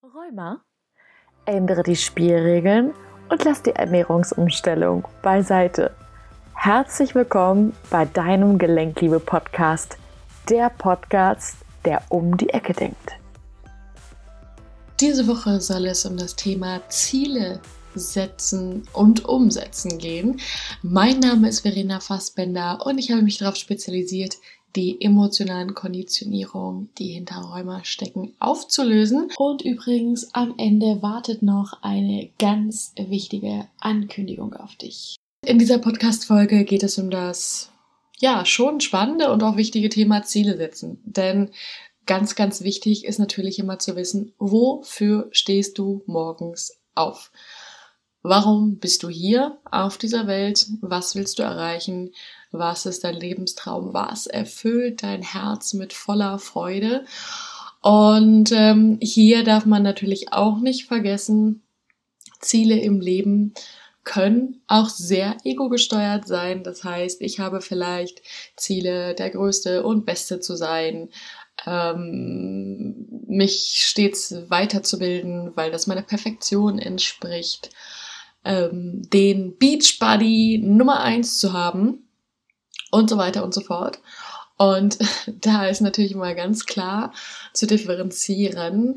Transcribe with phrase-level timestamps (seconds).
[0.00, 0.62] Rheuma?
[1.44, 2.94] Ändere die Spielregeln
[3.30, 5.92] und lass die Ernährungsumstellung beiseite.
[6.54, 9.96] Herzlich willkommen bei deinem Gelenkliebe-Podcast,
[10.48, 13.16] der Podcast, der um die Ecke denkt.
[15.00, 17.60] Diese Woche soll es um das Thema Ziele
[17.96, 20.40] setzen und umsetzen gehen.
[20.82, 24.36] Mein Name ist Verena Fassbender und ich habe mich darauf spezialisiert,
[24.76, 29.30] die emotionalen Konditionierungen, die hinter Rheuma stecken, aufzulösen.
[29.36, 35.16] Und übrigens, am Ende wartet noch eine ganz wichtige Ankündigung auf dich.
[35.44, 37.70] In dieser Podcast-Folge geht es um das,
[38.18, 41.00] ja, schon spannende und auch wichtige Thema Ziele setzen.
[41.04, 41.50] Denn
[42.06, 47.30] ganz, ganz wichtig ist natürlich immer zu wissen, wofür stehst du morgens auf?
[48.28, 50.66] Warum bist du hier auf dieser Welt?
[50.82, 52.12] Was willst du erreichen?
[52.52, 53.94] Was ist dein Lebenstraum?
[53.94, 57.06] Was erfüllt dein Herz mit voller Freude?
[57.80, 61.62] Und ähm, hier darf man natürlich auch nicht vergessen,
[62.38, 63.54] Ziele im Leben
[64.04, 66.62] können auch sehr ego-gesteuert sein.
[66.64, 68.20] Das heißt, ich habe vielleicht
[68.56, 71.08] Ziele, der Größte und Beste zu sein,
[71.66, 77.70] ähm, mich stets weiterzubilden, weil das meiner Perfektion entspricht,
[78.48, 82.08] ähm, den Beachbody Nummer eins zu haben
[82.90, 84.00] und so weiter und so fort.
[84.56, 87.12] Und da ist natürlich mal ganz klar
[87.52, 88.96] zu differenzieren,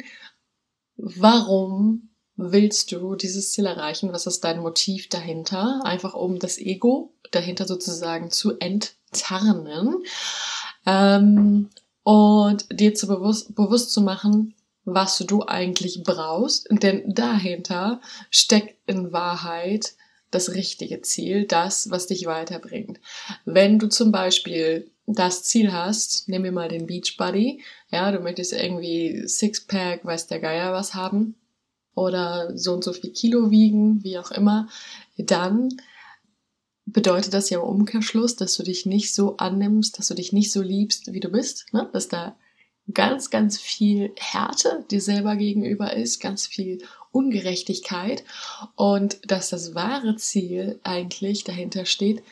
[0.95, 4.13] warum willst du dieses Ziel erreichen?
[4.13, 5.81] Was ist dein Motiv dahinter?
[5.83, 10.03] Einfach um das Ego dahinter sozusagen zu enttarnen
[10.86, 11.69] ähm,
[12.03, 16.67] und dir zu bewusst, bewusst zu machen, was du eigentlich brauchst.
[16.69, 19.93] Denn dahinter steckt in Wahrheit
[20.31, 22.99] das richtige Ziel, das, was dich weiterbringt.
[23.45, 28.53] Wenn du zum Beispiel das Ziel hast, nehmen wir mal den Beachbody, ja, du möchtest
[28.53, 31.35] irgendwie Sixpack, weiß der Geier was haben,
[31.95, 34.69] oder so und so viel Kilo wiegen, wie auch immer,
[35.17, 35.69] dann
[36.85, 40.52] bedeutet das ja im Umkehrschluss, dass du dich nicht so annimmst, dass du dich nicht
[40.52, 41.89] so liebst, wie du bist, ne?
[41.91, 42.36] dass da
[42.93, 48.23] ganz, ganz viel Härte dir selber gegenüber ist, ganz viel Ungerechtigkeit
[48.75, 52.23] und dass das wahre Ziel eigentlich dahinter steht,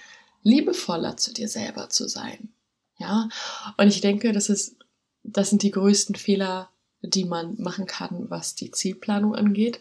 [0.44, 2.50] liebevoller zu dir selber zu sein.
[2.98, 3.30] Ja,
[3.78, 4.76] und ich denke, das ist,
[5.24, 6.70] das sind die größten Fehler,
[7.02, 9.80] die man machen kann, was die Zielplanung angeht.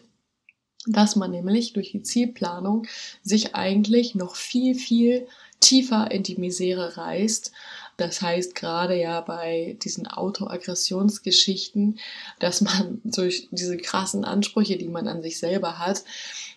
[0.85, 2.87] Dass man nämlich durch die Zielplanung
[3.21, 5.27] sich eigentlich noch viel, viel
[5.59, 7.51] tiefer in die Misere reißt,
[7.99, 11.99] das heißt gerade ja bei diesen Autoaggressionsgeschichten,
[12.39, 16.03] dass man durch diese krassen Ansprüche, die man an sich selber hat,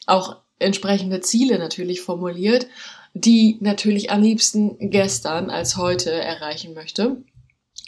[0.06, 2.66] auch entsprechende Ziele natürlich formuliert,
[3.14, 7.22] die natürlich am liebsten gestern als heute erreichen möchte,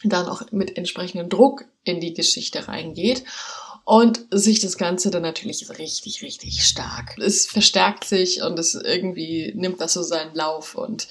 [0.03, 3.25] dann auch mit entsprechendem Druck in die Geschichte reingeht
[3.85, 7.17] und sich das Ganze dann natürlich richtig, richtig stark.
[7.19, 11.07] Es verstärkt sich und es irgendwie nimmt das so seinen Lauf und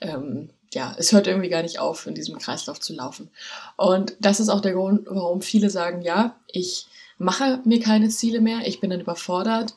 [0.00, 3.30] ähm, ja, es hört irgendwie gar nicht auf, in diesem Kreislauf zu laufen.
[3.76, 6.86] Und das ist auch der Grund, warum viele sagen, ja, ich
[7.18, 9.74] mache mir keine Ziele mehr, ich bin dann überfordert,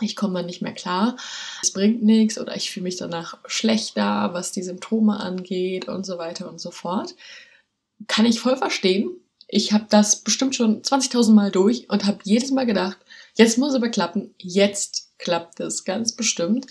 [0.00, 1.16] ich komme dann nicht mehr klar,
[1.62, 6.18] es bringt nichts oder ich fühle mich danach schlechter, was die Symptome angeht und so
[6.18, 7.14] weiter und so fort.
[8.06, 9.10] Kann ich voll verstehen.
[9.48, 12.98] Ich habe das bestimmt schon 20.000 Mal durch und habe jedes Mal gedacht,
[13.34, 16.66] jetzt muss es aber klappen, jetzt klappt es ganz bestimmt.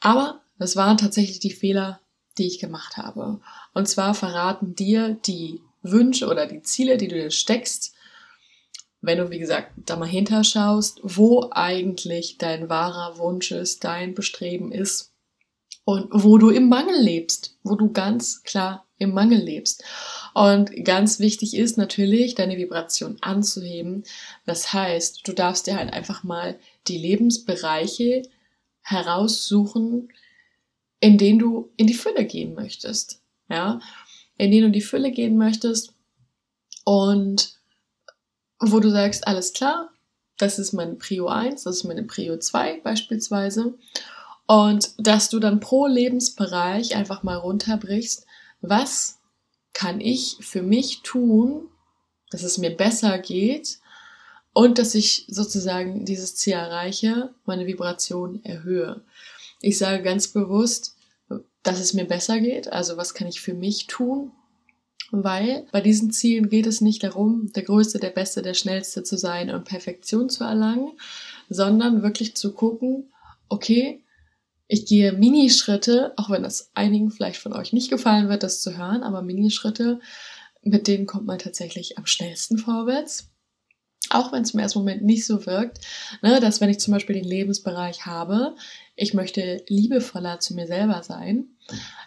[0.00, 1.99] Aber das waren tatsächlich die Fehler,
[2.38, 3.40] die ich gemacht habe.
[3.74, 7.94] Und zwar verraten dir die Wünsche oder die Ziele, die du dir steckst,
[9.02, 14.72] wenn du, wie gesagt, da mal hinterschaust, wo eigentlich dein wahrer Wunsch ist, dein Bestreben
[14.72, 15.12] ist
[15.84, 19.82] und wo du im Mangel lebst, wo du ganz klar im Mangel lebst.
[20.34, 24.04] Und ganz wichtig ist natürlich, deine Vibration anzuheben.
[24.44, 28.22] Das heißt, du darfst dir halt einfach mal die Lebensbereiche
[28.82, 30.10] heraussuchen,
[31.00, 33.20] in denen du in die Fülle gehen möchtest.
[33.48, 33.80] Ja,
[34.36, 35.92] in denen du in die Fülle gehen möchtest
[36.84, 37.58] und
[38.60, 39.90] wo du sagst, alles klar,
[40.38, 43.74] das ist meine Prio 1, das ist meine Prio 2 beispielsweise.
[44.46, 48.26] Und dass du dann pro Lebensbereich einfach mal runterbrichst,
[48.60, 49.18] was
[49.72, 51.68] kann ich für mich tun,
[52.30, 53.78] dass es mir besser geht
[54.52, 59.02] und dass ich sozusagen dieses Ziel erreiche, meine Vibration erhöhe.
[59.60, 60.96] Ich sage ganz bewusst,
[61.62, 62.72] dass es mir besser geht.
[62.72, 64.32] Also was kann ich für mich tun?
[65.12, 69.18] Weil bei diesen Zielen geht es nicht darum, der Größte, der Beste, der Schnellste zu
[69.18, 70.92] sein und Perfektion zu erlangen,
[71.48, 73.12] sondern wirklich zu gucken,
[73.48, 74.04] okay,
[74.68, 78.78] ich gehe Minischritte, auch wenn das einigen vielleicht von euch nicht gefallen wird, das zu
[78.78, 79.98] hören, aber Minischritte,
[80.62, 83.29] mit denen kommt man tatsächlich am schnellsten vorwärts.
[84.10, 85.78] Auch wenn es im ersten Moment nicht so wirkt,
[86.22, 88.54] ne, dass wenn ich zum Beispiel den Lebensbereich habe,
[88.96, 91.46] ich möchte liebevoller zu mir selber sein,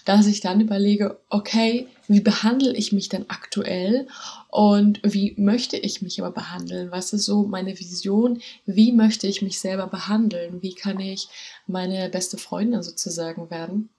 [0.05, 4.07] dass ich dann überlege, okay, wie behandle ich mich denn aktuell
[4.49, 6.91] und wie möchte ich mich aber behandeln?
[6.91, 8.41] Was ist so meine Vision?
[8.65, 10.61] Wie möchte ich mich selber behandeln?
[10.61, 11.29] Wie kann ich
[11.65, 13.89] meine beste Freundin sozusagen werden?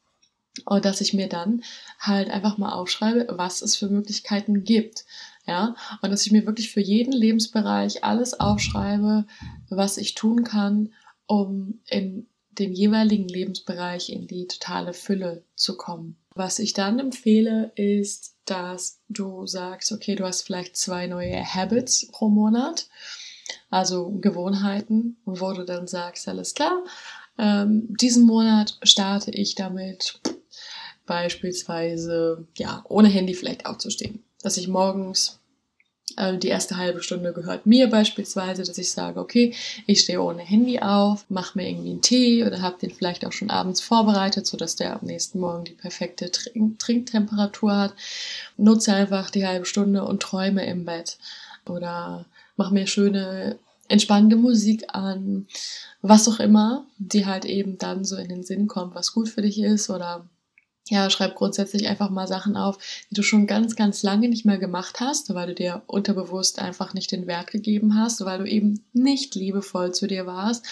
[0.66, 1.64] Und dass ich mir dann
[1.98, 5.04] halt einfach mal aufschreibe, was es für Möglichkeiten gibt.
[5.46, 9.26] Ja, und dass ich mir wirklich für jeden Lebensbereich alles aufschreibe,
[9.68, 10.92] was ich tun kann,
[11.26, 12.26] um in
[12.58, 16.16] dem jeweiligen Lebensbereich in die totale Fülle zu kommen.
[16.34, 22.08] Was ich dann empfehle, ist, dass du sagst, okay, du hast vielleicht zwei neue Habits
[22.10, 22.88] pro Monat,
[23.70, 26.84] also Gewohnheiten, wo du dann sagst, alles klar,
[27.38, 30.20] ähm, diesen Monat starte ich damit,
[31.06, 34.22] beispielsweise, ja, ohne Handy vielleicht aufzustehen.
[34.44, 35.40] Dass ich morgens
[36.16, 39.54] äh, die erste halbe Stunde gehört mir beispielsweise, dass ich sage, okay,
[39.86, 43.32] ich stehe ohne Handy auf, mache mir irgendwie einen Tee oder habe den vielleicht auch
[43.32, 47.94] schon abends vorbereitet, sodass der am nächsten Morgen die perfekte Trink Trinktemperatur hat.
[48.58, 51.16] Nutze einfach die halbe Stunde und träume im Bett
[51.66, 52.26] oder
[52.56, 53.58] mache mir schöne
[53.88, 55.46] entspannende Musik an,
[56.02, 59.42] was auch immer, die halt eben dann so in den Sinn kommt, was gut für
[59.42, 60.26] dich ist oder
[60.88, 62.78] ja, schreib grundsätzlich einfach mal Sachen auf,
[63.10, 66.92] die du schon ganz, ganz lange nicht mehr gemacht hast, weil du dir unterbewusst einfach
[66.92, 70.66] nicht den Wert gegeben hast, weil du eben nicht liebevoll zu dir warst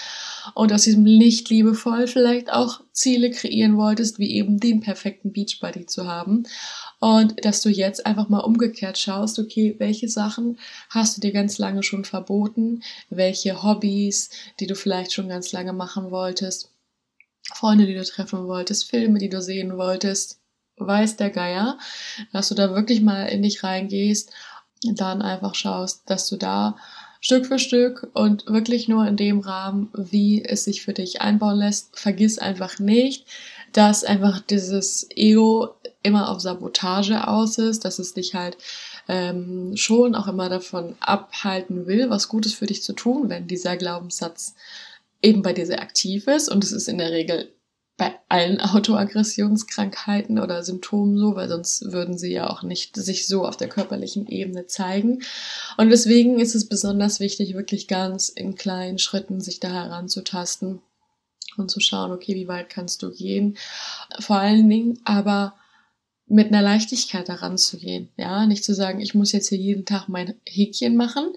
[0.54, 5.86] und aus diesem nicht liebevoll vielleicht auch Ziele kreieren wolltest, wie eben den perfekten Beachbody
[5.86, 6.42] zu haben.
[7.00, 10.58] Und dass du jetzt einfach mal umgekehrt schaust, okay, welche Sachen
[10.90, 14.30] hast du dir ganz lange schon verboten, welche Hobbys,
[14.60, 16.71] die du vielleicht schon ganz lange machen wolltest,
[17.54, 20.40] Freunde, die du treffen wolltest, Filme, die du sehen wolltest,
[20.76, 21.78] weiß der Geier,
[22.32, 24.30] dass du da wirklich mal in dich reingehst
[24.84, 26.76] und dann einfach schaust, dass du da
[27.20, 31.58] Stück für Stück und wirklich nur in dem Rahmen, wie es sich für dich einbauen
[31.58, 33.26] lässt, vergiss einfach nicht,
[33.72, 38.56] dass einfach dieses Ego immer auf Sabotage aus ist, dass es dich halt
[39.08, 43.76] ähm, schon auch immer davon abhalten will, was Gutes für dich zu tun, wenn dieser
[43.76, 44.56] Glaubenssatz
[45.22, 47.54] eben bei dir sehr aktiv ist und es ist in der Regel
[47.96, 53.46] bei allen Autoaggressionskrankheiten oder Symptomen so, weil sonst würden sie ja auch nicht sich so
[53.46, 55.22] auf der körperlichen Ebene zeigen.
[55.76, 60.80] Und deswegen ist es besonders wichtig, wirklich ganz in kleinen Schritten sich da heranzutasten
[61.56, 63.56] und zu schauen, okay, wie weit kannst du gehen?
[64.18, 65.54] Vor allen Dingen aber
[66.26, 68.08] mit einer Leichtigkeit daran zu gehen.
[68.16, 71.34] Ja, nicht zu sagen, ich muss jetzt hier jeden Tag mein Häkchen machen,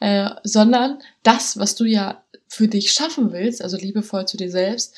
[0.00, 2.22] äh, sondern das, was du ja
[2.56, 4.94] für dich schaffen willst, also liebevoll zu dir selbst,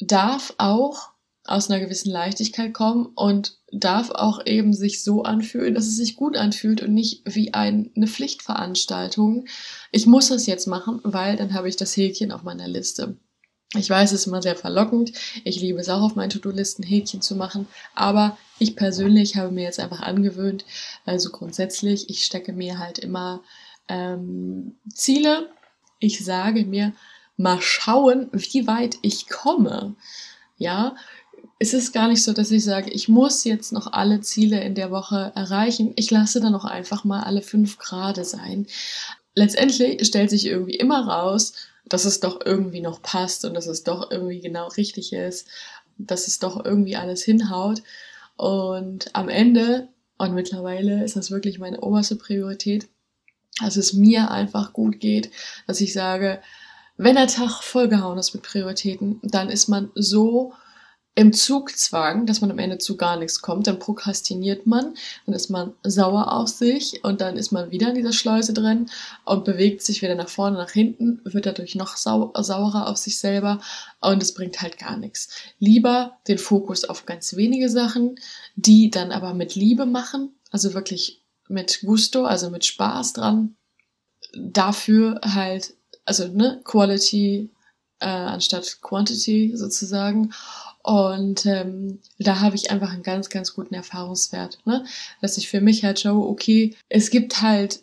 [0.00, 1.10] darf auch
[1.44, 6.16] aus einer gewissen Leichtigkeit kommen und darf auch eben sich so anfühlen, dass es sich
[6.16, 9.44] gut anfühlt und nicht wie ein, eine Pflichtveranstaltung.
[9.92, 13.16] Ich muss das jetzt machen, weil dann habe ich das Häkchen auf meiner Liste.
[13.74, 15.12] Ich weiß, es ist immer sehr verlockend.
[15.44, 17.68] Ich liebe es auch auf meinen To-Do-Listen Häkchen zu machen.
[17.94, 20.64] Aber ich persönlich habe mir jetzt einfach angewöhnt,
[21.04, 23.42] also grundsätzlich, ich stecke mir halt immer
[23.88, 25.50] ähm, Ziele
[25.98, 26.92] ich sage mir,
[27.36, 29.94] mal schauen, wie weit ich komme.
[30.58, 30.96] Ja,
[31.58, 34.74] es ist gar nicht so, dass ich sage, ich muss jetzt noch alle Ziele in
[34.74, 35.92] der Woche erreichen.
[35.96, 38.66] Ich lasse dann auch einfach mal alle fünf Grade sein.
[39.34, 41.54] Letztendlich stellt sich irgendwie immer raus,
[41.88, 45.46] dass es doch irgendwie noch passt und dass es doch irgendwie genau richtig ist,
[45.98, 47.82] dass es doch irgendwie alles hinhaut.
[48.36, 49.88] Und am Ende,
[50.18, 52.88] und mittlerweile ist das wirklich meine oberste Priorität,
[53.60, 55.30] dass es mir einfach gut geht,
[55.66, 56.40] dass ich sage,
[56.96, 60.52] wenn der Tag vollgehauen ist mit Prioritäten, dann ist man so
[61.18, 64.94] im Zugzwang, dass man am Ende zu gar nichts kommt, dann prokrastiniert man,
[65.24, 68.90] dann ist man sauer auf sich und dann ist man wieder in dieser Schleuse drin
[69.24, 73.18] und bewegt sich wieder nach vorne, nach hinten, wird dadurch noch sau saurer auf sich
[73.18, 73.60] selber
[74.02, 75.30] und es bringt halt gar nichts.
[75.58, 78.16] Lieber den Fokus auf ganz wenige Sachen,
[78.54, 83.56] die dann aber mit Liebe machen, also wirklich mit Gusto, also mit Spaß dran.
[84.34, 85.74] Dafür halt,
[86.04, 87.50] also ne, Quality
[88.00, 90.32] äh, anstatt Quantity sozusagen.
[90.82, 94.84] Und ähm, da habe ich einfach einen ganz, ganz guten Erfahrungswert, ne?
[95.20, 97.82] dass ich für mich halt schaue, okay, es gibt halt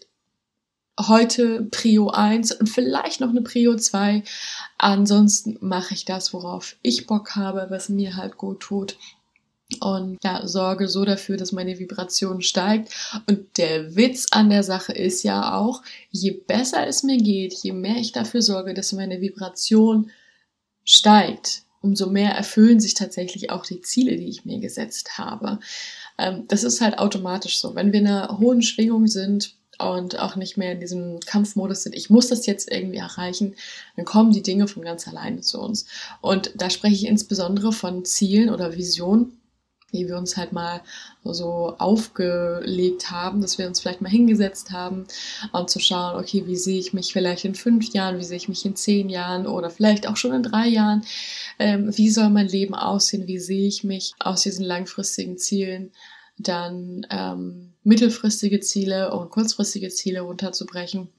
[0.99, 4.23] heute Prio 1 und vielleicht noch eine Prio 2.
[4.77, 8.97] Ansonsten mache ich das, worauf ich Bock habe, was mir halt gut tut
[9.81, 12.93] und ja, sorge so dafür, dass meine Vibration steigt.
[13.27, 17.71] Und der Witz an der Sache ist ja auch, je besser es mir geht, je
[17.73, 20.11] mehr ich dafür sorge, dass meine Vibration
[20.85, 25.59] steigt, umso mehr erfüllen sich tatsächlich auch die Ziele, die ich mir gesetzt habe.
[26.17, 27.75] Ähm, das ist halt automatisch so.
[27.75, 31.95] Wenn wir in einer hohen Schwingung sind, und auch nicht mehr in diesem Kampfmodus sind,
[31.95, 33.55] ich muss das jetzt irgendwie erreichen,
[33.95, 35.85] dann kommen die Dinge von ganz alleine zu uns.
[36.21, 39.37] Und da spreche ich insbesondere von Zielen oder Visionen,
[39.93, 40.81] die wir uns halt mal
[41.23, 45.05] so aufgelegt haben, dass wir uns vielleicht mal hingesetzt haben
[45.51, 48.49] und zu schauen, okay, wie sehe ich mich vielleicht in fünf Jahren, wie sehe ich
[48.49, 51.03] mich in zehn Jahren oder vielleicht auch schon in drei Jahren,
[51.59, 55.91] ähm, wie soll mein Leben aussehen, wie sehe ich mich aus diesen langfristigen Zielen
[56.37, 61.09] dann ähm, mittelfristige Ziele und kurzfristige Ziele runterzubrechen.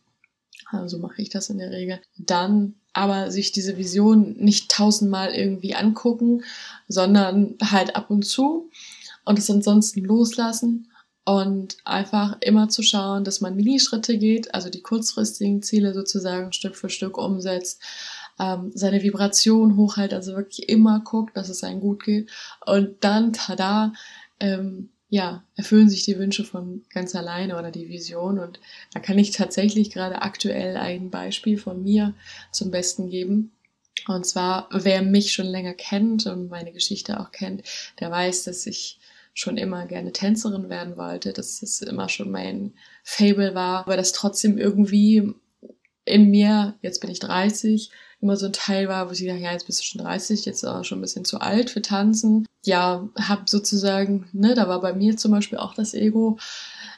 [0.67, 2.01] Also mache ich das in der Regel.
[2.19, 6.43] Dann aber sich diese Vision nicht tausendmal irgendwie angucken,
[6.89, 8.71] sondern halt ab und zu
[9.25, 10.89] und es ansonsten loslassen
[11.25, 16.77] und einfach immer zu schauen, dass man Minischritte geht, also die kurzfristigen Ziele sozusagen Stück
[16.77, 17.83] für Stück umsetzt,
[18.39, 22.31] ähm, seine Vibration hochhält, also wirklich immer guckt, dass es einem gut geht
[22.67, 23.93] und dann, tada,
[24.41, 28.41] ähm, ja, erfüllen sich die Wünsche von ganz alleine oder die Vision.
[28.41, 28.59] Und
[28.93, 32.15] da kann ich tatsächlich gerade aktuell ein Beispiel von mir
[32.51, 33.53] zum Besten geben.
[34.09, 37.63] Und zwar, wer mich schon länger kennt und meine Geschichte auch kennt,
[38.01, 38.99] der weiß, dass ich
[39.35, 42.73] schon immer gerne Tänzerin werden wollte, dass es immer schon mein
[43.05, 45.33] Fable war, aber das trotzdem irgendwie
[46.05, 47.91] in mir, jetzt bin ich 30,
[48.21, 50.65] immer so ein Teil war, wo ich dachte, ja, jetzt bist du schon 30, jetzt
[50.65, 52.47] auch schon ein bisschen zu alt für Tanzen.
[52.65, 56.39] Ja, hab sozusagen, ne, da war bei mir zum Beispiel auch das Ego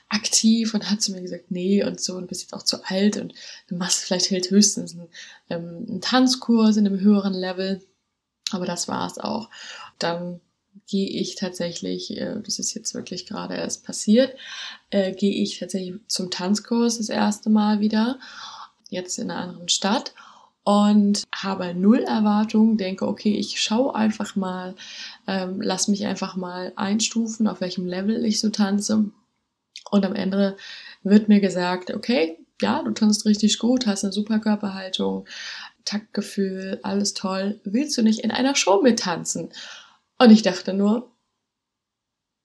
[0.08, 3.16] aktiv und hat zu mir gesagt, nee, und so, du bist jetzt auch zu alt
[3.16, 3.34] und
[3.68, 5.08] du machst vielleicht halt höchstens einen,
[5.50, 7.82] ähm, einen Tanzkurs in einem höheren Level.
[8.52, 9.50] Aber das war's auch.
[9.98, 10.40] Dann
[10.86, 14.36] gehe ich tatsächlich, äh, das ist jetzt wirklich gerade erst passiert,
[14.90, 18.20] äh, gehe ich tatsächlich zum Tanzkurs das erste Mal wieder,
[18.88, 20.14] jetzt in einer anderen Stadt
[20.66, 24.74] und habe null Erwartungen, denke, okay, ich schaue einfach mal,
[25.28, 29.04] ähm, lass mich einfach mal einstufen, auf welchem Level ich so tanze.
[29.92, 30.56] Und am Ende
[31.04, 35.28] wird mir gesagt, okay, ja, du tanzt richtig gut, hast eine super Körperhaltung,
[35.84, 37.60] Taktgefühl, alles toll.
[37.62, 39.50] Willst du nicht in einer Show mittanzen?
[40.18, 41.12] Und ich dachte nur,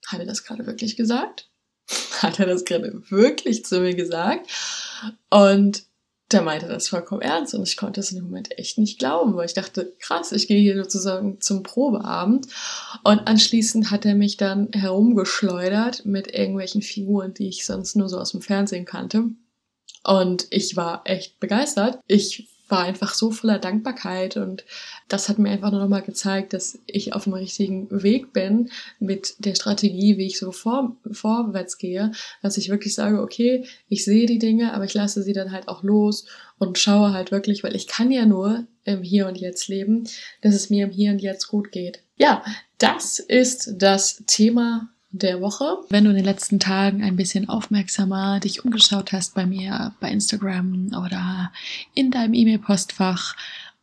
[0.05, 1.49] hat er das gerade wirklich gesagt?
[2.21, 4.47] Hat er das gerade wirklich zu mir gesagt?
[5.31, 5.85] Und
[6.33, 9.35] der meinte das vollkommen ernst und ich konnte es in dem Moment echt nicht glauben,
[9.35, 12.47] weil ich dachte, krass, ich gehe hier sozusagen zum Probeabend
[13.03, 18.17] und anschließend hat er mich dann herumgeschleudert mit irgendwelchen Figuren, die ich sonst nur so
[18.17, 19.25] aus dem Fernsehen kannte.
[20.03, 21.99] Und ich war echt begeistert.
[22.07, 24.65] Ich war einfach so voller Dankbarkeit und
[25.07, 29.35] das hat mir einfach nur nochmal gezeigt, dass ich auf dem richtigen Weg bin mit
[29.39, 32.11] der Strategie, wie ich so vor, vorwärts gehe,
[32.41, 35.67] dass ich wirklich sage, okay, ich sehe die Dinge, aber ich lasse sie dann halt
[35.67, 36.25] auch los
[36.57, 40.07] und schaue halt wirklich, weil ich kann ja nur im Hier und Jetzt leben,
[40.41, 42.01] dass es mir im Hier und Jetzt gut geht.
[42.17, 42.43] Ja,
[42.77, 45.77] das ist das Thema der Woche.
[45.89, 50.09] Wenn du in den letzten Tagen ein bisschen aufmerksamer dich umgeschaut hast bei mir bei
[50.09, 51.51] Instagram oder
[51.93, 53.35] in deinem E-Mail-Postfach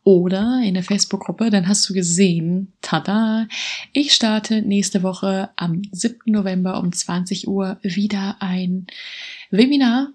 [0.03, 3.47] oder in der Facebook-Gruppe, dann hast du gesehen, tada,
[3.93, 6.19] ich starte nächste Woche am 7.
[6.25, 8.87] November um 20 Uhr wieder ein
[9.51, 10.09] Webinar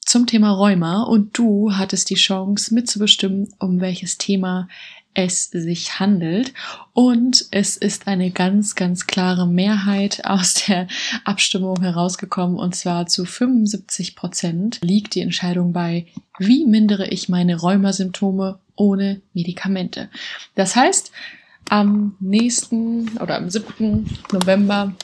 [0.00, 4.68] zum Thema Rheuma und du hattest die Chance mitzubestimmen, um welches Thema
[5.16, 6.52] es sich handelt.
[6.92, 10.86] Und es ist eine ganz, ganz klare Mehrheit aus der
[11.24, 12.58] Abstimmung herausgekommen.
[12.58, 16.06] Und zwar zu 75 Prozent liegt die Entscheidung bei,
[16.38, 20.10] wie mindere ich meine Rheumasymptome ohne Medikamente.
[20.54, 21.10] Das heißt,
[21.70, 24.06] am nächsten oder am 7.
[24.32, 24.94] November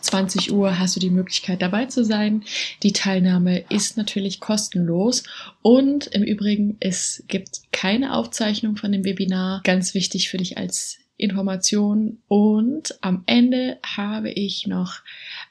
[0.00, 2.44] 20 Uhr hast du die Möglichkeit dabei zu sein.
[2.82, 5.24] Die Teilnahme ist natürlich kostenlos
[5.62, 9.60] und im Übrigen, es gibt keine Aufzeichnung von dem Webinar.
[9.64, 15.00] Ganz wichtig für dich als Information und am Ende habe ich noch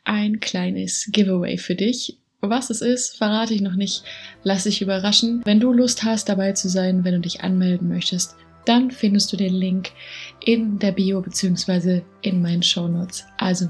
[0.03, 2.17] ein kleines Giveaway für dich.
[2.41, 4.03] Was es ist, verrate ich noch nicht.
[4.43, 5.41] Lass dich überraschen.
[5.45, 9.37] Wenn du Lust hast, dabei zu sein, wenn du dich anmelden möchtest, dann findest du
[9.37, 9.91] den Link
[10.43, 12.01] in der Bio bzw.
[12.21, 13.25] in meinen Shownotes.
[13.37, 13.69] Also